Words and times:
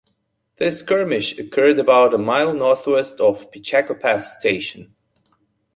This 0.57 0.79
skirmish 0.79 1.37
occurred 1.37 1.77
about 1.77 2.11
a 2.15 2.17
mile 2.17 2.55
northwest 2.55 3.19
of 3.19 3.51
Pichaco 3.51 3.93
Pass 3.93 4.35
Station. 4.39 4.95